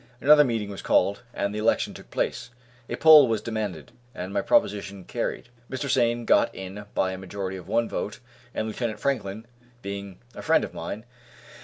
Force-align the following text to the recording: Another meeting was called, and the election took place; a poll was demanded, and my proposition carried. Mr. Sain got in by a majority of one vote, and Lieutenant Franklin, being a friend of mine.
Another 0.19 0.43
meeting 0.43 0.71
was 0.71 0.81
called, 0.81 1.21
and 1.31 1.53
the 1.53 1.59
election 1.59 1.93
took 1.93 2.09
place; 2.09 2.49
a 2.89 2.95
poll 2.95 3.27
was 3.27 3.39
demanded, 3.39 3.91
and 4.15 4.33
my 4.33 4.41
proposition 4.41 5.03
carried. 5.03 5.49
Mr. 5.69 5.87
Sain 5.87 6.25
got 6.25 6.49
in 6.55 6.85
by 6.95 7.11
a 7.11 7.19
majority 7.19 7.55
of 7.55 7.67
one 7.67 7.87
vote, 7.87 8.19
and 8.55 8.65
Lieutenant 8.67 8.99
Franklin, 8.99 9.45
being 9.83 10.17
a 10.33 10.41
friend 10.41 10.63
of 10.63 10.73
mine. 10.73 11.05